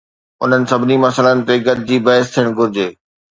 انهن 0.43 0.63
سڀني 0.71 0.95
مسئلن 1.03 1.37
تي 1.47 1.55
گڏجي 1.67 1.97
بحث 2.05 2.27
ٿيڻ 2.33 2.47
گهرجي 2.57 2.89